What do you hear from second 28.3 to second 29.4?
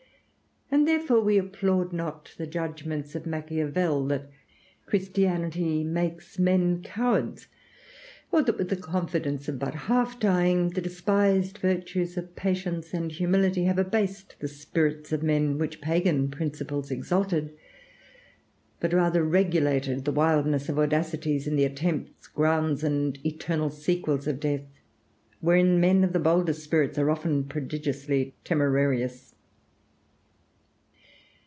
temerarious.